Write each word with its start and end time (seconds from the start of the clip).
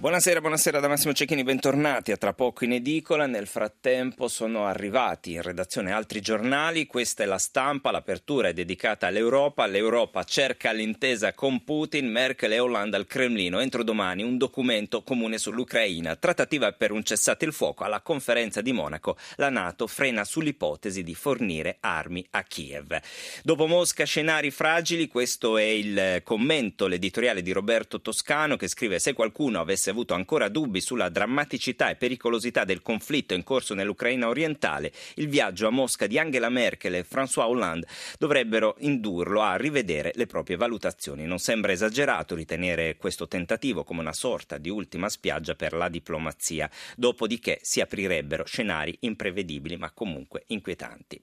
Buonasera, 0.00 0.40
buonasera 0.40 0.78
da 0.78 0.86
Massimo 0.86 1.12
Cecchini, 1.12 1.42
bentornati 1.42 2.12
a 2.12 2.16
Tra 2.16 2.32
poco 2.32 2.62
in 2.62 2.70
edicola. 2.70 3.26
Nel 3.26 3.48
frattempo 3.48 4.28
sono 4.28 4.64
arrivati 4.64 5.32
in 5.32 5.42
redazione 5.42 5.90
altri 5.90 6.20
giornali, 6.20 6.86
questa 6.86 7.24
è 7.24 7.26
la 7.26 7.38
stampa, 7.38 7.90
l'apertura 7.90 8.46
è 8.46 8.52
dedicata 8.52 9.08
all'Europa, 9.08 9.66
l'Europa 9.66 10.22
cerca 10.22 10.70
l'intesa 10.70 11.32
con 11.32 11.64
Putin, 11.64 12.08
Merkel 12.12 12.52
e 12.52 12.60
Hollande 12.60 12.96
al 12.96 13.08
Cremlino. 13.08 13.58
Entro 13.58 13.82
domani 13.82 14.22
un 14.22 14.38
documento 14.38 15.02
comune 15.02 15.36
sull'Ucraina, 15.36 16.14
trattativa 16.14 16.70
per 16.70 16.92
un 16.92 17.02
cessate 17.02 17.44
il 17.44 17.52
fuoco. 17.52 17.82
Alla 17.82 18.00
conferenza 18.00 18.60
di 18.60 18.70
Monaco 18.70 19.16
la 19.34 19.50
Nato 19.50 19.88
frena 19.88 20.22
sull'ipotesi 20.22 21.02
di 21.02 21.16
fornire 21.16 21.78
armi 21.80 22.24
a 22.30 22.44
Kiev. 22.44 22.96
Dopo 23.42 23.66
Mosca 23.66 24.04
scenari 24.04 24.52
fragili, 24.52 25.08
questo 25.08 25.58
è 25.58 25.64
il 25.64 26.20
commento, 26.22 26.86
l'editoriale 26.86 27.42
di 27.42 27.50
Roberto 27.50 28.00
Toscano 28.00 28.54
che 28.54 28.68
scrive 28.68 29.00
se 29.00 29.12
qualcuno 29.12 29.58
avesse 29.58 29.86
avesse 29.88 29.90
avuto 29.90 30.14
ancora 30.14 30.48
dubbi 30.48 30.80
sulla 30.80 31.08
drammaticità 31.08 31.90
e 31.90 31.96
pericolosità 31.96 32.64
del 32.64 32.82
conflitto 32.82 33.34
in 33.34 33.42
corso 33.42 33.74
nell'Ucraina 33.74 34.28
orientale, 34.28 34.92
il 35.14 35.28
viaggio 35.28 35.66
a 35.66 35.70
Mosca 35.70 36.06
di 36.06 36.18
Angela 36.18 36.48
Merkel 36.48 36.94
e 36.94 37.06
François 37.08 37.46
Hollande 37.46 37.86
dovrebbero 38.18 38.76
indurlo 38.80 39.42
a 39.42 39.56
rivedere 39.56 40.12
le 40.14 40.26
proprie 40.26 40.56
valutazioni. 40.56 41.24
Non 41.24 41.38
sembra 41.38 41.72
esagerato 41.72 42.34
ritenere 42.34 42.96
questo 42.96 43.26
tentativo 43.26 43.84
come 43.84 44.00
una 44.00 44.12
sorta 44.12 44.58
di 44.58 44.68
ultima 44.68 45.08
spiaggia 45.08 45.54
per 45.54 45.72
la 45.72 45.88
diplomazia, 45.88 46.70
dopodiché 46.96 47.58
si 47.62 47.80
aprirebbero 47.80 48.44
scenari 48.44 48.96
imprevedibili 49.00 49.76
ma 49.76 49.90
comunque 49.90 50.44
inquietanti. 50.48 51.20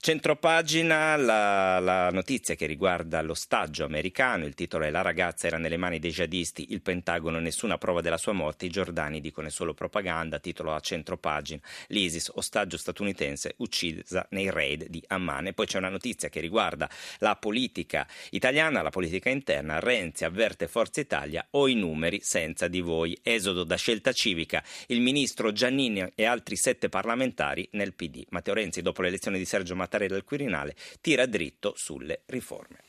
Centropagina 0.00 1.16
la, 1.16 1.78
la 1.78 2.10
notizia 2.10 2.54
che 2.54 2.66
riguarda 2.66 3.22
l'ostaggio 3.22 3.84
americano, 3.84 4.44
il 4.44 4.54
titolo 4.54 4.84
è 4.84 4.90
La 4.90 5.02
ragazza 5.02 5.46
era 5.46 5.58
nelle 5.58 5.76
mani 5.76 5.98
dei 5.98 6.10
jihadisti, 6.10 6.72
il 6.72 6.82
Pentagono 6.82 7.38
nessuna 7.38 7.78
prova 7.78 8.00
della 8.04 8.18
sua 8.18 8.32
morte, 8.32 8.66
i 8.66 8.68
giordani 8.68 9.20
dicono 9.20 9.48
è 9.48 9.50
solo 9.50 9.72
propaganda, 9.72 10.38
titolo 10.38 10.74
a 10.74 10.80
centropagina, 10.80 11.60
l'ISIS, 11.88 12.30
ostaggio 12.34 12.76
statunitense, 12.76 13.54
uccisa 13.56 14.26
nei 14.30 14.50
raid 14.50 14.88
di 14.88 15.02
Amman. 15.06 15.46
E 15.46 15.52
poi 15.54 15.64
c'è 15.64 15.78
una 15.78 15.88
notizia 15.88 16.28
che 16.28 16.40
riguarda 16.40 16.88
la 17.20 17.34
politica 17.36 18.06
italiana, 18.30 18.82
la 18.82 18.90
politica 18.90 19.30
interna, 19.30 19.80
Renzi 19.80 20.26
avverte 20.26 20.68
Forza 20.68 21.00
Italia 21.00 21.46
o 21.52 21.66
i 21.66 21.74
numeri 21.74 22.20
senza 22.20 22.68
di 22.68 22.82
voi, 22.82 23.18
esodo 23.22 23.64
da 23.64 23.76
scelta 23.76 24.12
civica, 24.12 24.62
il 24.88 25.00
ministro 25.00 25.50
Giannini 25.50 26.12
e 26.14 26.24
altri 26.26 26.56
sette 26.56 26.90
parlamentari 26.90 27.66
nel 27.72 27.94
PD. 27.94 28.22
Matteo 28.28 28.52
Renzi, 28.52 28.82
dopo 28.82 29.00
l'elezione 29.00 29.38
di 29.38 29.46
Sergio 29.46 29.74
Mattarella 29.74 30.16
al 30.16 30.24
Quirinale, 30.24 30.76
tira 31.00 31.24
dritto 31.24 31.72
sulle 31.74 32.20
riforme. 32.26 32.80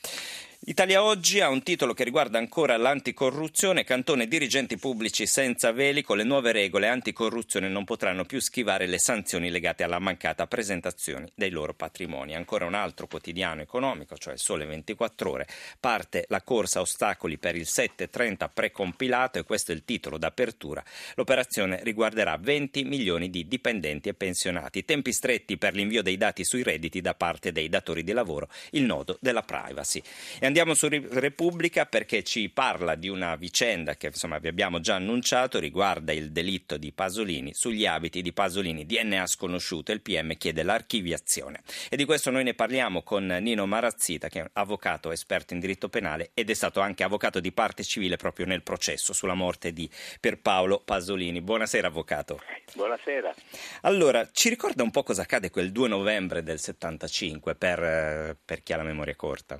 Italia 0.67 1.03
Oggi 1.03 1.41
ha 1.41 1.49
un 1.49 1.61
titolo 1.61 1.93
che 1.93 2.03
riguarda 2.03 2.39
ancora 2.39 2.75
l'anticorruzione, 2.75 3.83
cantone 3.83 4.27
dirigenti 4.27 4.77
pubblici 4.77 5.27
senza 5.27 5.71
veli 5.71 6.01
con 6.01 6.17
le 6.17 6.23
nuove 6.23 6.51
regole 6.51 6.87
anticorruzione 6.87 7.69
non 7.69 7.83
potranno 7.83 8.25
più 8.25 8.39
schivare 8.39 8.87
le 8.87 8.97
sanzioni 8.97 9.51
legate 9.51 9.83
alla 9.83 9.99
mancata 9.99 10.47
presentazione 10.47 11.29
dei 11.35 11.51
loro 11.51 11.75
patrimoni. 11.75 12.33
Ancora 12.33 12.65
un 12.65 12.73
altro 12.73 13.05
quotidiano 13.05 13.61
economico, 13.61 14.17
cioè 14.17 14.37
Sole 14.37 14.65
24 14.65 15.29
ore, 15.29 15.47
parte 15.79 16.25
la 16.29 16.41
corsa 16.41 16.81
ostacoli 16.81 17.37
per 17.37 17.55
il 17.55 17.67
730 17.67 18.49
precompilato 18.49 19.37
e 19.37 19.43
questo 19.43 19.71
è 19.71 19.75
il 19.75 19.85
titolo 19.85 20.17
d'apertura. 20.17 20.83
L'operazione 21.13 21.81
riguarderà 21.83 22.39
20 22.41 22.85
milioni 22.85 23.29
di 23.29 23.47
dipendenti 23.47 24.09
e 24.09 24.15
pensionati, 24.15 24.83
tempi 24.83 25.13
stretti 25.13 25.59
per 25.59 25.75
l'invio 25.75 26.01
dei 26.01 26.17
dati 26.17 26.43
sui 26.43 26.63
redditi 26.63 27.01
da 27.01 27.13
parte 27.13 27.51
dei 27.51 27.69
datori 27.69 28.03
di 28.03 28.13
lavoro, 28.13 28.49
il 28.71 28.81
nodo 28.81 29.19
della 29.21 29.43
privacy. 29.43 30.01
E 30.39 30.53
Andiamo 30.57 30.73
su 30.73 30.87
Repubblica 30.87 31.85
perché 31.85 32.23
ci 32.23 32.47
parla 32.47 32.95
di 32.95 33.09
una 33.09 33.35
vicenda 33.35 33.97
che 33.97 34.07
insomma, 34.07 34.37
vi 34.37 34.47
abbiamo 34.47 34.79
già 34.79 34.95
annunciato, 34.95 35.59
riguarda 35.59 36.13
il 36.13 36.31
delitto 36.31 36.77
di 36.77 36.93
Pasolini. 36.93 37.53
Sugli 37.53 37.85
abiti 37.85 38.21
di 38.21 38.31
Pasolini, 38.31 38.85
DNA 38.85 39.27
sconosciuto, 39.27 39.91
il 39.91 39.99
PM 39.99 40.37
chiede 40.37 40.63
l'archiviazione. 40.63 41.61
E 41.89 41.97
di 41.97 42.05
questo 42.05 42.31
noi 42.31 42.45
ne 42.45 42.53
parliamo 42.53 43.03
con 43.03 43.25
Nino 43.25 43.65
Marazzita, 43.65 44.29
che 44.29 44.39
è 44.39 44.41
un 44.43 44.49
avvocato 44.53 45.11
esperto 45.11 45.53
in 45.53 45.59
diritto 45.59 45.89
penale 45.89 46.31
ed 46.33 46.49
è 46.49 46.53
stato 46.53 46.79
anche 46.79 47.03
avvocato 47.03 47.41
di 47.41 47.51
parte 47.51 47.83
civile 47.83 48.15
proprio 48.15 48.45
nel 48.45 48.63
processo 48.63 49.11
sulla 49.11 49.33
morte 49.33 49.73
di 49.73 49.89
Pierpaolo 50.21 50.79
Pasolini. 50.85 51.41
Buonasera, 51.41 51.87
avvocato. 51.87 52.39
Buonasera. 52.75 53.35
Allora, 53.81 54.25
ci 54.31 54.47
ricorda 54.47 54.83
un 54.83 54.91
po' 54.91 55.03
cosa 55.03 55.23
accade 55.23 55.49
quel 55.49 55.73
2 55.73 55.89
novembre 55.89 56.43
del 56.43 56.59
75 56.59 57.55
per, 57.55 57.83
eh, 57.83 58.37
per 58.45 58.63
chi 58.63 58.71
ha 58.71 58.77
la 58.77 58.83
memoria 58.83 59.17
corta? 59.17 59.59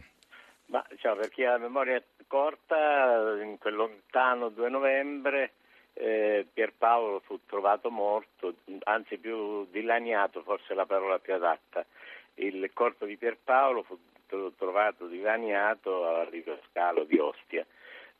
Ma 0.76 0.86
diciamo, 0.90 1.16
per 1.16 1.30
chi 1.30 1.46
ha 1.46 1.52
la 1.52 1.58
memoria 1.58 2.04
corta, 2.28 3.38
in 3.42 3.58
quel 3.60 3.76
lontano 3.76 4.50
2 4.50 4.70
novembre 4.70 5.54
eh, 5.94 6.46
Pierpaolo 6.52 7.22
fu 7.22 7.40
trovato 7.46 7.90
morto, 7.90 8.56
anzi 8.84 9.18
più 9.18 9.66
dilaniato, 9.72 10.42
forse 10.42 10.74
la 10.74 10.86
parola 10.86 11.18
più 11.20 11.34
adatta. 11.34 11.86
Il 12.34 12.70
corpo 12.74 13.06
di 13.06 13.16
Pierpaolo 13.16 13.84
fu 13.84 13.98
trovato 14.58 15.08
dilaniato 15.08 16.08
al 16.08 16.60
scalo 16.70 17.06
di 17.06 17.20
Ostia. 17.20 17.66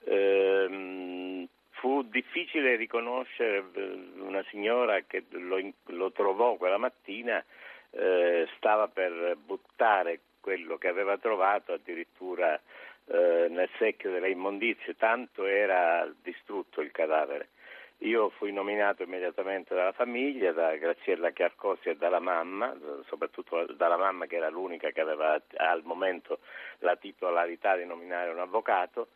Eh, 0.06 1.50
fu 1.72 2.04
difficile 2.04 2.78
riconoscere 2.78 3.66
eh, 3.74 4.12
una 4.20 4.46
signora 4.50 5.02
che 5.02 5.26
lo, 5.32 5.60
lo 5.88 6.12
trovò 6.14 6.56
quella 6.56 6.78
mattina, 6.78 7.44
eh, 7.90 8.48
stava 8.56 8.88
per 8.88 9.36
buttare 9.44 10.22
quello 10.46 10.78
che 10.78 10.88
aveva 10.88 11.18
trovato 11.18 11.74
addirittura 11.74 12.54
eh, 13.08 13.48
nel 13.50 13.68
secchio 13.80 14.12
delle 14.12 14.30
immondizie, 14.30 14.96
tanto 14.96 15.44
era 15.44 16.08
distrutto 16.22 16.82
il 16.82 16.92
cadavere. 16.92 17.50
Io 18.00 18.30
fui 18.30 18.52
nominato 18.52 19.02
immediatamente 19.02 19.74
dalla 19.74 19.92
famiglia, 19.92 20.52
da 20.52 20.76
Graziella 20.76 21.32
Chiarcosi 21.32 21.90
e 21.90 21.96
dalla 21.96 22.20
mamma, 22.20 22.78
soprattutto 23.08 23.66
dalla 23.74 23.98
mamma 23.98 24.28
che 24.28 24.36
era 24.36 24.50
l'unica 24.50 24.92
che 24.92 25.02
aveva 25.02 25.42
al 25.56 25.82
momento 25.84 26.38
la 26.80 26.96
titolarità 26.96 27.76
di 27.76 27.86
nominare 27.86 28.30
un 28.30 28.38
avvocato 28.38 29.08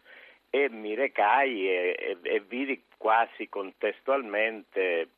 e 0.49 0.67
mi 0.71 0.95
recai 0.95 1.69
e, 1.69 1.95
e, 1.99 2.17
e 2.23 2.39
vidi 2.39 2.85
quasi 2.97 3.47
contestualmente 3.49 5.09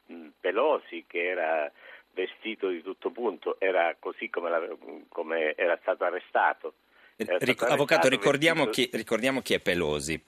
Pelosi 0.41 1.05
che 1.07 1.29
era 1.29 1.72
vestito 2.13 2.69
di 2.69 2.81
tutto 2.81 3.09
punto, 3.09 3.55
era 3.59 3.95
così 3.99 4.29
come, 4.29 4.49
la, 4.49 4.61
come 5.09 5.55
era 5.55 5.77
stato 5.81 6.03
arrestato. 6.03 6.73
Era 7.16 7.38
Ric- 7.38 7.57
stato 7.57 7.73
avvocato, 7.73 8.07
ricordiamo, 8.07 8.67
chi, 8.67 8.89
ricordiamo, 8.94 9.41
chi, 9.41 9.53
è 9.53 9.59
Pelosi. 9.59 10.22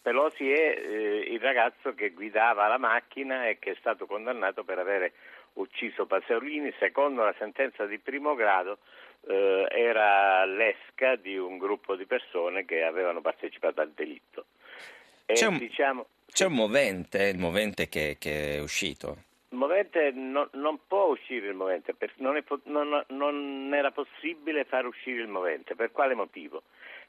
Pelosi 0.00 0.50
è 0.50 0.78
eh, 0.78 1.32
il 1.32 1.40
ragazzo 1.40 1.94
che 1.94 2.10
guidava 2.10 2.66
la 2.66 2.78
macchina 2.78 3.46
e 3.46 3.58
che 3.58 3.72
è 3.72 3.76
stato 3.78 4.06
condannato 4.06 4.64
per 4.64 4.78
avere 4.78 5.12
ucciso 5.54 6.06
Pasolini, 6.06 6.72
secondo 6.78 7.24
la 7.24 7.34
sentenza 7.38 7.84
di 7.84 7.98
primo 7.98 8.34
grado 8.34 8.78
eh, 9.26 9.66
era 9.70 10.44
l'esca 10.44 11.16
di 11.16 11.36
un 11.36 11.58
gruppo 11.58 11.96
di 11.96 12.06
persone 12.06 12.64
che 12.64 12.82
avevano 12.82 13.20
partecipato 13.20 13.80
al 13.80 13.90
delitto. 13.90 14.46
E, 15.26 15.34
c'è, 15.34 15.46
un, 15.46 15.58
diciamo, 15.58 16.06
c'è 16.30 16.46
un 16.46 16.54
movente, 16.54 17.24
il 17.24 17.38
movente 17.38 17.88
che, 17.88 18.16
che 18.18 18.56
è 18.56 18.60
uscito? 18.60 19.24
Il 19.50 19.56
movente 19.56 20.10
no, 20.10 20.48
non 20.52 20.78
può 20.86 21.06
uscire 21.06 21.48
il 21.48 21.54
movente, 21.54 21.94
non, 22.16 22.36
è, 22.36 22.44
non, 22.64 23.04
non, 23.08 23.70
era 23.72 23.90
possibile 23.90 24.64
far 24.64 24.86
uscire 24.86 25.22
il 25.22 25.28
movente. 25.28 25.74
Per 25.74 25.90
quale 25.90 26.14
motivo? 26.14 26.64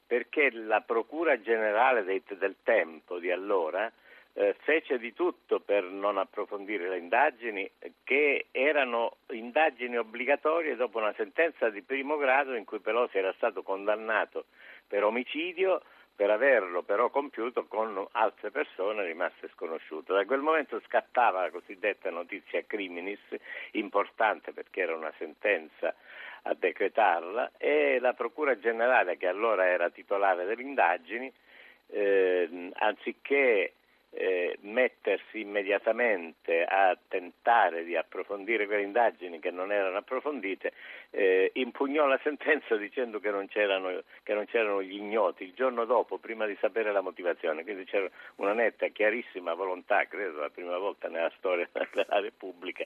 Perché 0.06 0.50
la 0.50 0.80
Procura 0.80 1.40
Generale 1.40 2.02
dei, 2.02 2.22
del 2.38 2.56
tempo 2.62 3.18
di 3.18 3.30
allora 3.30 3.92
eh, 4.32 4.56
fece 4.60 4.98
di 4.98 5.12
tutto 5.12 5.60
per 5.60 5.84
non 5.84 6.16
approfondire 6.16 6.88
le 6.88 6.98
indagini, 6.98 7.70
che 8.04 8.46
erano 8.52 9.18
indagini 9.30 9.98
obbligatorie 9.98 10.76
dopo 10.76 10.98
una 10.98 11.12
sentenza 11.16 11.68
di 11.68 11.82
primo 11.82 12.16
grado 12.16 12.54
in 12.54 12.64
cui 12.64 12.80
Pelosi 12.80 13.18
era 13.18 13.32
stato 13.34 13.62
condannato 13.62 14.46
per 14.86 15.04
omicidio 15.04 15.82
per 16.20 16.28
averlo 16.28 16.82
però 16.82 17.08
compiuto 17.08 17.64
con 17.64 18.06
altre 18.12 18.50
persone 18.50 19.06
rimaste 19.06 19.48
sconosciute. 19.54 20.12
Da 20.12 20.26
quel 20.26 20.42
momento 20.42 20.78
scattava 20.84 21.40
la 21.40 21.50
cosiddetta 21.50 22.10
notizia 22.10 22.62
criminis, 22.66 23.20
importante 23.70 24.52
perché 24.52 24.82
era 24.82 24.94
una 24.94 25.10
sentenza 25.16 25.94
a 26.42 26.52
decretarla, 26.52 27.52
e 27.56 27.98
la 28.00 28.12
Procura 28.12 28.58
Generale, 28.58 29.16
che 29.16 29.28
allora 29.28 29.66
era 29.66 29.88
titolare 29.88 30.44
delle 30.44 30.60
indagini, 30.60 31.32
eh, 31.86 32.70
anziché 32.74 33.72
eh, 34.12 34.58
mettersi 34.62 35.40
immediatamente 35.40 36.64
a 36.64 36.96
tentare 37.08 37.84
di 37.84 37.96
approfondire 37.96 38.66
quelle 38.66 38.82
indagini 38.82 39.38
che 39.38 39.50
non 39.50 39.70
erano 39.70 39.98
approfondite, 39.98 40.72
eh, 41.10 41.50
impugnò 41.54 42.06
la 42.06 42.18
sentenza 42.22 42.76
dicendo 42.76 43.20
che 43.20 43.30
non, 43.30 43.46
che 43.48 44.34
non, 44.34 44.46
c'erano, 44.46 44.82
gli 44.82 44.94
ignoti 44.94 45.44
il 45.44 45.52
giorno 45.54 45.84
dopo, 45.84 46.18
prima 46.18 46.46
di 46.46 46.56
sapere 46.60 46.92
la 46.92 47.00
motivazione. 47.00 47.62
Quindi 47.62 47.84
c'era 47.84 48.08
una 48.36 48.52
netta, 48.52 48.88
chiarissima 48.88 49.54
volontà, 49.54 50.04
credo 50.06 50.40
la 50.40 50.50
prima 50.50 50.76
volta 50.78 51.08
nella 51.08 51.32
storia 51.38 51.68
della 51.72 52.20
Repubblica, 52.20 52.84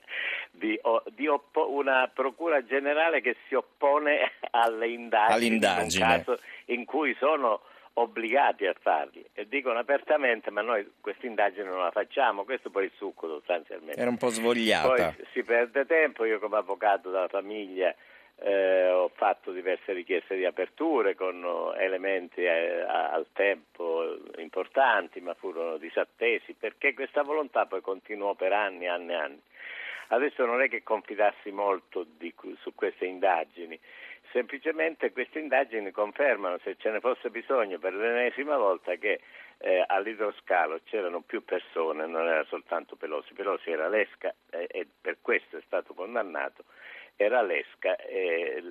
di, 0.51 0.79
di 1.13 1.27
oppo- 1.27 1.71
una 1.71 2.09
procura 2.13 2.63
generale 2.63 3.21
che 3.21 3.35
si 3.47 3.55
oppone 3.55 4.33
alle 4.51 4.89
indagini. 4.89 5.47
In 5.47 5.53
un 5.53 5.89
caso 5.89 6.39
in 6.65 6.85
cui 6.85 7.15
sono 7.19 7.61
obbligati 7.97 8.65
a 8.65 8.75
farli 8.79 9.25
e 9.33 9.47
dicono 9.47 9.79
apertamente 9.79 10.51
ma 10.51 10.61
noi 10.61 10.89
questa 10.99 11.25
indagine 11.25 11.69
non 11.69 11.79
la 11.79 11.91
facciamo, 11.91 12.43
questo 12.43 12.69
poi 12.69 12.83
è 12.83 12.85
il 12.87 12.91
succo 12.95 13.27
sostanzialmente. 13.27 13.99
Era 13.99 14.09
un 14.09 14.17
po' 14.17 14.29
svogliata. 14.29 15.13
Poi 15.13 15.25
si 15.31 15.43
perde 15.43 15.85
tempo, 15.85 16.25
io 16.25 16.39
come 16.39 16.57
avvocato 16.57 17.09
della 17.09 17.27
famiglia 17.27 17.95
eh, 18.37 18.89
ho 18.89 19.09
fatto 19.13 19.51
diverse 19.51 19.93
richieste 19.93 20.35
di 20.35 20.45
aperture 20.45 21.15
con 21.15 21.73
elementi 21.77 22.43
eh, 22.43 22.81
al 22.81 23.27
tempo 23.31 24.17
importanti 24.37 25.21
ma 25.21 25.33
furono 25.33 25.77
disattesi 25.77 26.53
perché 26.53 26.93
questa 26.93 27.23
volontà 27.23 27.65
poi 27.65 27.81
continuò 27.81 28.33
per 28.33 28.51
anni, 28.51 28.87
anni 28.87 29.11
e 29.11 29.15
anni. 29.15 29.41
Adesso 30.07 30.45
non 30.45 30.61
è 30.61 30.69
che 30.69 30.83
confidassi 30.83 31.49
molto 31.49 32.05
di, 32.17 32.31
su 32.59 32.75
queste 32.75 33.05
indagini, 33.05 33.79
semplicemente 34.35 35.13
queste 35.13 35.39
indagini 35.39 35.91
confermano, 35.91 36.57
se 36.61 36.75
ce 36.77 36.89
ne 36.89 36.99
fosse 36.99 37.29
bisogno 37.29 37.79
per 37.79 37.93
l'ennesima 37.93 38.57
volta, 38.57 38.95
che 38.95 39.21
eh, 39.59 39.81
all'idroscalo 39.87 40.81
c'erano 40.83 41.21
più 41.21 41.45
persone, 41.45 42.05
non 42.05 42.27
era 42.27 42.43
soltanto 42.49 42.97
Pelosi, 42.97 43.33
Pelosi 43.33 43.71
era 43.71 43.87
l'esca 43.87 44.35
eh, 44.49 44.67
e 44.69 44.85
per 44.99 45.19
questo 45.21 45.55
è 45.55 45.61
stato 45.65 45.93
condannato 45.93 46.65
era 47.17 47.41
Lesca 47.41 47.95
e 47.95 48.61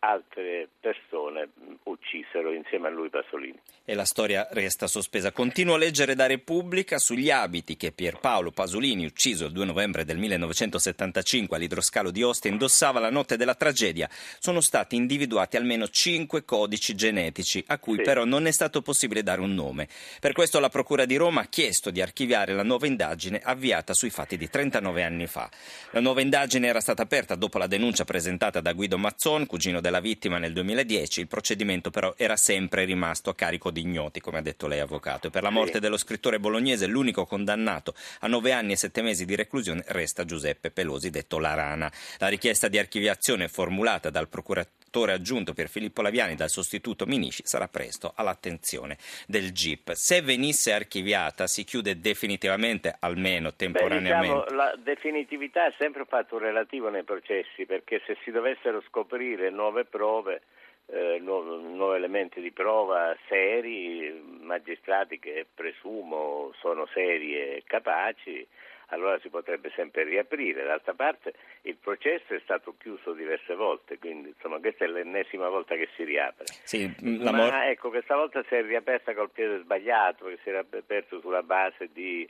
altre 0.00 0.68
persone 0.80 1.48
uccisero 1.84 2.52
insieme 2.52 2.88
a 2.88 2.90
lui 2.90 3.08
Pasolini. 3.08 3.58
E 3.84 3.94
la 3.94 4.04
storia 4.04 4.46
resta 4.50 4.86
sospesa. 4.86 5.32
Continuo 5.32 5.74
a 5.74 5.78
leggere 5.78 6.14
da 6.14 6.26
Repubblica 6.26 6.98
sugli 6.98 7.30
abiti 7.30 7.76
che 7.76 7.92
Pierpaolo 7.92 8.50
Pasolini, 8.50 9.06
ucciso 9.06 9.46
il 9.46 9.52
2 9.52 9.64
novembre 9.64 10.04
del 10.04 10.18
1975 10.18 11.56
all'idroscalo 11.56 12.10
di 12.10 12.22
Ostia, 12.22 12.50
indossava 12.50 13.00
la 13.00 13.10
notte 13.10 13.36
della 13.36 13.54
tragedia. 13.54 14.08
Sono 14.38 14.60
stati 14.60 14.96
individuati 14.96 15.56
almeno 15.56 15.88
cinque 15.88 16.44
codici 16.44 16.94
genetici, 16.94 17.64
a 17.68 17.78
cui 17.78 17.96
sì. 17.96 18.02
però 18.02 18.24
non 18.24 18.46
è 18.46 18.50
stato 18.50 18.82
possibile 18.82 19.22
dare 19.22 19.40
un 19.40 19.54
nome. 19.54 19.88
Per 20.20 20.32
questo 20.32 20.60
la 20.60 20.68
Procura 20.68 21.06
di 21.06 21.16
Roma 21.16 21.42
ha 21.42 21.46
chiesto 21.46 21.90
di 21.90 22.02
archiviare 22.02 22.52
la 22.52 22.62
nuova 22.62 22.86
indagine 22.86 23.40
avviata 23.42 23.94
sui 23.94 24.10
fatti 24.10 24.36
di 24.36 24.50
39 24.50 25.02
anni 25.02 25.26
fa. 25.26 25.48
La 25.92 26.00
nuova 26.00 26.20
indagine 26.20 26.66
era 26.66 26.80
stata 26.80 27.02
aperta 27.02 27.34
dopo 27.36 27.56
la 27.58 27.66
denuncia 27.66 27.84
denuncia 27.86 28.04
presentata 28.04 28.60
da 28.60 28.72
Guido 28.72 28.98
Mazzon, 28.98 29.46
cugino 29.46 29.80
della 29.80 30.00
vittima 30.00 30.38
nel 30.38 30.52
2010. 30.52 31.20
Il 31.20 31.28
procedimento 31.28 31.90
però 31.90 32.14
era 32.16 32.34
sempre 32.34 32.84
rimasto 32.84 33.30
a 33.30 33.34
carico 33.36 33.70
di 33.70 33.82
ignoti, 33.82 34.18
come 34.18 34.38
ha 34.38 34.42
detto 34.42 34.66
lei 34.66 34.80
avvocato. 34.80 35.28
E 35.28 35.30
per 35.30 35.44
la 35.44 35.50
morte 35.50 35.78
dello 35.78 35.96
scrittore 35.96 36.40
bolognese 36.40 36.88
l'unico 36.88 37.26
condannato 37.26 37.94
a 38.20 38.26
nove 38.26 38.50
anni 38.50 38.72
e 38.72 38.76
sette 38.76 39.02
mesi 39.02 39.24
di 39.24 39.36
reclusione 39.36 39.84
resta 39.86 40.24
Giuseppe 40.24 40.72
Pelosi, 40.72 41.10
detto 41.10 41.38
La 41.38 41.54
Rana. 41.54 41.88
La 42.18 42.26
richiesta 42.26 42.66
di 42.66 42.76
archiviazione 42.76 43.46
formulata 43.46 44.10
dal 44.10 44.28
procuratore 44.28 45.12
aggiunto 45.12 45.52
per 45.52 45.68
Filippo 45.68 46.00
Laviani 46.00 46.34
dal 46.36 46.48
sostituto 46.48 47.04
Minisci 47.04 47.42
sarà 47.44 47.68
presto 47.68 48.12
all'attenzione 48.16 48.96
del 49.26 49.52
GIP. 49.52 49.92
Se 49.92 50.22
venisse 50.22 50.72
archiviata 50.72 51.46
si 51.46 51.64
chiude 51.64 52.00
definitivamente, 52.00 52.96
almeno 52.98 53.52
temporaneamente. 53.54 54.34
Beh, 54.34 54.42
diciamo, 54.42 54.56
la 54.56 54.74
definitività 54.82 55.66
è 55.66 55.74
sempre 55.78 56.00
un 56.00 56.06
fatto 56.06 56.38
relativo 56.38 56.88
nei 56.88 57.02
processi 57.04 57.66
perché 57.76 58.02
se 58.06 58.16
si 58.22 58.30
dovessero 58.30 58.82
scoprire 58.88 59.50
nuove 59.50 59.84
prove 59.84 60.42
eh, 60.86 61.18
nuovi 61.20 61.96
elementi 61.96 62.40
di 62.40 62.52
prova 62.52 63.14
seri, 63.28 64.22
magistrati 64.40 65.18
che 65.18 65.46
presumo 65.52 66.52
sono 66.60 66.86
seri 66.94 67.36
e 67.36 67.62
capaci, 67.66 68.46
allora 68.90 69.18
si 69.18 69.28
potrebbe 69.28 69.70
sempre 69.74 70.04
riaprire. 70.04 70.64
D'altra 70.64 70.94
parte 70.94 71.34
il 71.62 71.76
processo 71.76 72.32
è 72.34 72.40
stato 72.44 72.76
chiuso 72.78 73.12
diverse 73.12 73.54
volte, 73.54 73.98
quindi 73.98 74.28
insomma 74.28 74.58
questa 74.58 74.84
è 74.84 74.88
l'ennesima 74.88 75.48
volta 75.48 75.74
che 75.74 75.88
si 75.96 76.04
riapre. 76.04 76.46
Sì, 76.62 76.90
Ma 77.00 77.32
mor- 77.32 77.52
ecco, 77.64 77.90
questa 77.90 78.14
volta 78.14 78.42
si 78.48 78.54
è 78.54 78.62
riaperta 78.62 79.12
col 79.12 79.30
piede 79.30 79.58
sbagliato, 79.58 80.24
perché 80.24 80.40
si 80.44 80.48
era 80.48 80.60
aperto 80.60 81.20
sulla 81.20 81.42
base 81.42 81.90
di 81.92 82.26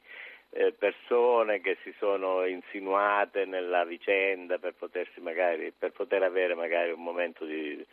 persone 0.79 1.61
che 1.61 1.77
si 1.83 1.95
sono 1.99 2.45
insinuate 2.47 3.45
nella 3.45 3.85
vicenda 3.85 4.59
per, 4.59 4.75
magari, 5.21 5.73
per 5.77 5.93
poter 5.93 6.23
avere 6.23 6.55
magari 6.55 6.93
un 6.93 7.03
momento 7.03 7.45
di 7.45 7.85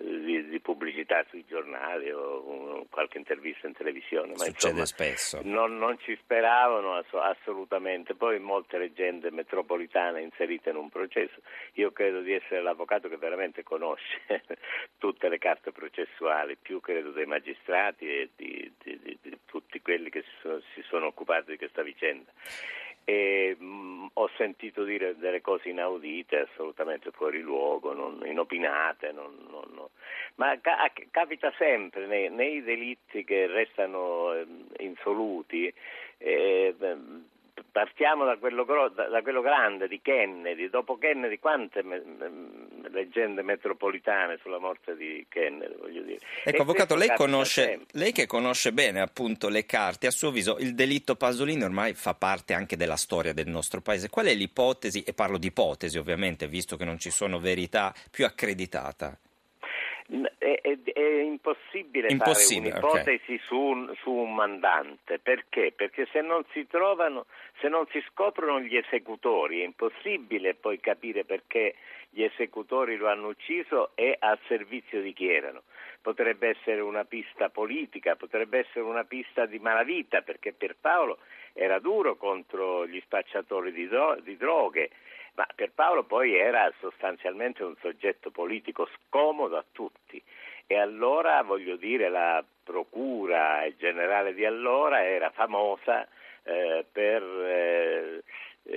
di, 0.00 0.48
di, 0.48 0.60
pubblicità 0.60 1.24
sui 1.28 1.44
giornali 1.46 2.10
o 2.10 2.86
qualche 2.90 3.18
intervista 3.18 3.66
in 3.66 3.74
televisione. 3.74 4.32
Ma 4.32 4.44
Succede 4.44 4.80
insomma, 4.80 4.84
spesso. 4.86 5.40
Non, 5.42 5.76
non, 5.76 5.98
ci 5.98 6.16
speravano 6.22 6.94
ass- 6.94 7.12
assolutamente. 7.12 8.14
Poi 8.14 8.38
molte 8.38 8.78
leggende 8.78 9.30
metropolitane 9.30 10.22
inserite 10.22 10.70
in 10.70 10.76
un 10.76 10.88
processo. 10.88 11.40
Io 11.74 11.92
credo 11.92 12.20
di 12.20 12.32
essere 12.32 12.62
l'avvocato 12.62 13.08
che 13.08 13.16
veramente 13.16 13.62
conosce 13.62 14.20
tutte 14.98 15.28
le 15.28 15.38
carte 15.38 15.72
processuali, 15.72 16.56
più 16.56 16.80
credo 16.80 17.10
dei 17.10 17.26
magistrati 17.26 18.06
e 18.06 18.30
di, 18.36 18.72
di, 18.82 19.18
di 19.20 19.38
tutti 19.44 19.80
quelli 19.82 20.08
che 20.10 20.22
si 20.22 20.32
sono, 20.40 20.60
si 20.74 20.82
sono 20.82 21.06
occupati 21.06 21.50
di 21.50 21.58
questa 21.58 21.82
vicenda 21.82 22.32
e 23.10 23.56
mh, 23.58 23.64
mm, 23.64 24.06
ho 24.14 24.30
sentito 24.36 24.84
dire 24.84 25.16
delle 25.16 25.40
cose 25.40 25.68
inaudite, 25.68 26.48
assolutamente 26.50 27.10
fuori 27.10 27.40
luogo, 27.40 27.92
non, 27.92 28.22
inopinate, 28.24 29.10
non, 29.10 29.34
non, 29.50 29.88
ma 30.36 30.56
ca- 30.60 30.90
capita 31.10 31.52
sempre 31.58 32.06
nei, 32.06 32.30
nei, 32.30 32.62
delitti 32.62 33.24
che 33.24 33.46
restano 33.46 34.32
eh, 34.34 34.46
insoluti. 34.78 35.72
Eh, 36.18 36.74
partiamo 37.72 38.24
da 38.24 38.36
quello, 38.36 38.64
da 38.64 39.22
quello, 39.22 39.40
grande 39.40 39.88
di 39.88 40.00
Kennedy, 40.00 40.68
dopo 40.70 40.96
Kennedy 40.96 41.38
quante 41.38 41.82
me, 41.82 42.02
me, 42.04 42.30
leggende 42.88 43.42
metropolitane 43.42 44.38
sulla 44.40 44.58
morte 44.58 44.96
di 44.96 45.26
Kennedy. 45.28 45.99
Ecco, 46.50 46.62
avvocato, 46.62 46.96
lei, 46.96 47.12
conosce, 47.14 47.86
lei, 47.92 48.12
che 48.12 48.26
conosce 48.26 48.72
bene 48.72 49.00
appunto 49.00 49.48
le 49.48 49.66
carte, 49.66 50.06
a 50.06 50.10
suo 50.10 50.28
avviso 50.28 50.56
il 50.58 50.74
delitto 50.74 51.14
Pasolini 51.16 51.62
ormai 51.62 51.94
fa 51.94 52.14
parte 52.14 52.54
anche 52.54 52.76
della 52.76 52.96
storia 52.96 53.32
del 53.32 53.48
nostro 53.48 53.80
paese. 53.80 54.10
Qual 54.10 54.26
è 54.26 54.34
l'ipotesi, 54.34 55.02
e 55.02 55.12
parlo 55.12 55.38
di 55.38 55.48
ipotesi 55.48 55.98
ovviamente, 55.98 56.48
visto 56.48 56.76
che 56.76 56.84
non 56.84 56.98
ci 56.98 57.10
sono 57.10 57.38
verità, 57.38 57.94
più 58.10 58.24
accreditata? 58.24 59.16
È, 60.38 60.60
è, 60.62 60.78
è 60.82 61.22
impossibile, 61.22 62.08
impossibile, 62.10 62.70
fare 62.70 62.84
un'ipotesi 62.84 63.32
okay. 63.34 63.38
su, 63.46 63.56
un, 63.56 63.94
su, 64.02 64.10
un, 64.10 64.34
mandante, 64.34 65.20
perché? 65.20 65.72
Perché 65.74 66.08
se 66.10 66.20
non 66.20 66.44
si 66.52 66.66
trovano, 66.66 67.26
se 67.60 67.68
non 67.68 67.86
si 67.92 68.02
scoprono 68.08 68.60
gli 68.60 68.76
esecutori, 68.76 69.60
è 69.60 69.64
impossibile 69.64 70.54
poi 70.54 70.80
capire 70.80 71.24
perché 71.24 71.76
gli 72.10 72.22
esecutori 72.24 72.96
lo 72.96 73.08
hanno 73.08 73.28
ucciso 73.28 73.92
e 73.94 74.16
al 74.18 74.38
servizio 74.48 75.00
di 75.00 75.12
chi 75.12 75.30
erano. 75.30 75.62
Potrebbe 76.02 76.48
essere 76.48 76.80
una 76.80 77.04
pista 77.04 77.50
politica, 77.50 78.16
potrebbe 78.16 78.60
essere 78.60 78.80
una 78.80 79.04
pista 79.04 79.46
di 79.46 79.58
malavita, 79.58 80.22
perché 80.22 80.52
per 80.52 80.76
Paolo 80.80 81.18
era 81.52 81.78
duro 81.78 82.16
contro 82.16 82.86
gli 82.86 83.00
spacciatori 83.04 83.72
di, 83.72 83.86
dro- 83.86 84.18
di 84.20 84.36
droghe 84.36 84.90
ma 85.34 85.46
per 85.54 85.70
Paolo 85.72 86.02
poi 86.04 86.34
era 86.34 86.70
sostanzialmente 86.80 87.62
un 87.62 87.74
soggetto 87.80 88.30
politico 88.30 88.88
scomodo 88.96 89.56
a 89.56 89.64
tutti. 89.72 90.22
E 90.66 90.76
allora 90.76 91.42
voglio 91.42 91.76
dire 91.76 92.08
la 92.08 92.44
procura 92.62 93.66
generale 93.76 94.34
di 94.34 94.44
allora 94.44 95.04
era 95.04 95.30
famosa 95.30 96.06
eh, 96.42 96.84
per, 96.90 97.22
eh, 97.22 98.22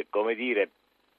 come 0.10 0.36
dire, 0.36 0.70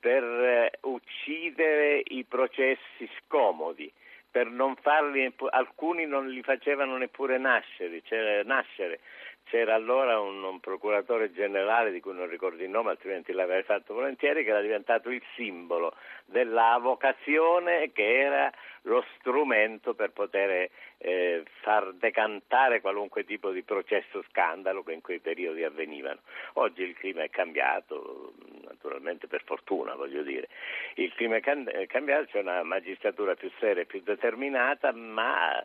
per 0.01 0.25
eh, 0.25 0.79
uccidere 0.83 2.03
i 2.05 2.25
processi 2.25 3.09
scomodi 3.19 3.91
per 4.35 4.49
non 4.49 4.75
farli, 4.75 5.33
alcuni 5.51 6.07
non 6.07 6.29
li 6.29 6.43
facevano 6.43 6.97
neppure 6.97 7.39
nascere, 7.39 8.03
cioè, 8.03 8.43
nascere 8.43 8.99
c'era 9.45 9.75
allora 9.75 10.19
un, 10.21 10.43
un, 10.43 10.61
procuratore 10.61 11.33
generale 11.33 11.93
di 11.93 12.01
cui 12.01 12.15
non 12.15 12.29
ricordo 12.29 12.63
il 12.63 12.71
nome, 12.71 12.91
altrimenti 12.91 13.33
l'avrei 13.33 13.63
fatto 13.63 13.95
volentieri, 13.95 14.43
che 14.43 14.51
era 14.51 14.61
diventato 14.61 15.11
il 15.11 15.23
simbolo 15.35 15.95
della 16.25 16.79
vocazione 16.81 17.93
che 17.93 18.21
era 18.21 18.53
lo 18.83 19.05
strumento 19.17 19.95
per 19.95 20.11
poter 20.11 20.71
eh, 20.99 21.43
far 21.61 21.93
decantare 21.95 22.81
qualunque 22.81 23.25
tipo 23.25 23.51
di 23.51 23.63
processo 23.63 24.23
scandalo 24.29 24.83
che 24.83 24.93
in 24.93 25.01
quei 25.01 25.21
periodi 25.21 25.65
avvenivano. 25.65 26.21
Oggi 26.55 26.83
il 26.83 26.95
clima 26.95 27.23
è 27.23 27.31
cambiato, 27.31 28.33
naturalmente 28.63 29.27
per 29.27 29.43
fortuna 29.45 29.95
voglio 29.95 30.23
dire, 30.23 30.49
il 30.95 31.13
clima 31.15 31.37
è 31.37 31.87
cambiato, 31.87 32.27
c'è 32.27 32.41
una 32.41 32.63
magistratura 32.63 33.35
più 33.35 33.51
seria 33.59 33.83
e 33.83 33.87
più 33.87 34.03
determinata, 34.03 34.93
ma 34.93 35.65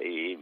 i 0.00 0.38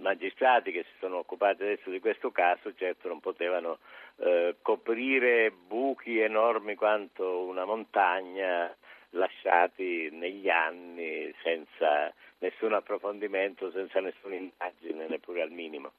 magistrati 0.00 0.70
che 0.72 0.84
si 0.84 0.98
sono 1.00 1.18
occupati 1.18 1.62
adesso 1.62 1.90
di 1.90 2.00
questo 2.00 2.30
caso 2.30 2.74
certo 2.74 3.08
non 3.08 3.20
potevano 3.20 3.78
eh, 4.16 4.56
coprire 4.62 5.50
buchi 5.50 6.18
enormi 6.18 6.74
quanto 6.74 7.42
una 7.42 7.64
montagna 7.64 8.74
lasciati 9.10 10.10
negli 10.12 10.48
anni 10.48 11.32
senza 11.42 12.12
nessun 12.38 12.74
approfondimento, 12.74 13.70
senza 13.70 14.00
nessuna 14.00 14.34
indagine, 14.34 15.06
neppure 15.08 15.42
al 15.42 15.50
minimo. 15.50 15.92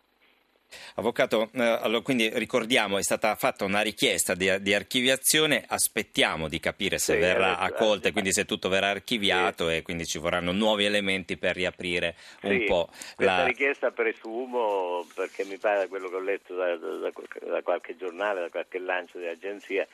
Avvocato, 0.95 1.49
eh, 1.53 1.61
allora, 1.63 2.01
quindi 2.01 2.29
ricordiamo, 2.33 2.97
è 2.97 3.03
stata 3.03 3.35
fatta 3.35 3.65
una 3.65 3.81
richiesta 3.81 4.35
di, 4.35 4.61
di 4.61 4.73
archiviazione, 4.73 5.63
aspettiamo 5.67 6.47
di 6.47 6.59
capire 6.59 6.97
se 6.97 7.13
Sì, 7.13 7.19
verrà 7.19 7.57
accolta 7.57 8.09
e 8.09 8.11
quindi 8.11 8.33
se 8.33 8.45
tutto 8.45 8.69
verrà 8.69 8.89
archiviato 8.89 9.69
e 9.69 9.81
quindi 9.81 10.05
ci 10.05 10.17
vorranno 10.19 10.51
nuovi 10.51 10.85
elementi 10.85 11.37
per 11.37 11.55
riaprire 11.55 12.15
un 12.41 12.57
Sì, 12.59 12.65
po' 12.65 12.89
questa 13.15 13.43
la... 13.43 13.45
richiesta 13.45 13.91
presumo, 13.91 15.07
perché 15.15 15.45
mi 15.45 15.57
pare 15.57 15.79
da 15.79 15.87
quello 15.87 16.09
che 16.09 16.15
ho 16.15 16.19
letto 16.19 16.55
da, 16.55 16.75
da- 16.75 17.11
da 17.51 17.61
qualche 17.61 17.95
giornale, 17.95 18.41
da 18.41 18.49
qualche 18.49 18.79
lancio 18.79 19.17
di 19.19 19.27
agenzia, 19.27 19.87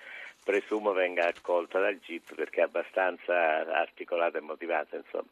presumo 0.43 0.91
venga 0.91 1.27
accolta 1.27 1.79
dal 1.79 1.97
GIP 1.99 2.35
perché 2.35 2.61
è 2.61 2.63
abbastanza 2.63 3.33
articolata 3.73 4.37
e 4.37 4.41
motivata, 4.41 4.95
insomma. 4.95 5.29